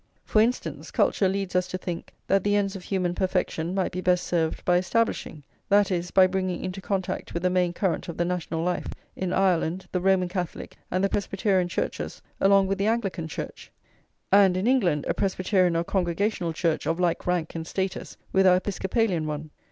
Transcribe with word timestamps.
For 0.25 0.41
instance: 0.41 0.89
culture 0.89 1.29
leads 1.29 1.55
us 1.55 1.67
to 1.67 1.77
think 1.77 2.11
that 2.25 2.43
the 2.43 2.55
ends 2.55 2.75
of 2.75 2.81
human 2.81 3.13
perfection 3.13 3.75
might 3.75 3.91
be 3.91 4.01
best 4.01 4.25
served 4.25 4.65
by 4.65 4.77
establishing, 4.77 5.43
that 5.69 5.91
is, 5.91 6.09
by 6.09 6.25
bringing 6.25 6.63
into 6.65 6.81
contact 6.81 7.35
with 7.35 7.43
the 7.43 7.51
main 7.51 7.71
current 7.71 8.07
of 8.09 8.17
the 8.17 8.25
national 8.25 8.63
life, 8.63 8.87
in 9.15 9.31
Ireland 9.31 9.87
the 9.91 10.01
Roman 10.01 10.27
Catholic 10.27 10.75
and 10.89 11.03
the 11.03 11.09
Presbyterian 11.09 11.67
Churches 11.67 12.23
along 12.39 12.65
with 12.65 12.79
the 12.79 12.87
Anglican 12.87 13.27
Church; 13.27 13.71
and, 14.31 14.57
in 14.57 14.65
England, 14.65 15.05
a 15.07 15.13
Presbyterian 15.13 15.75
or 15.75 15.83
Congregational 15.83 16.51
Church 16.51 16.87
of 16.87 16.99
like 16.99 17.27
rank 17.27 17.53
and 17.53 17.67
status 17.67 18.17
with 18.31 18.47
our 18.47 18.55
Episcopalian 18.57 19.27
one. 19.27 19.51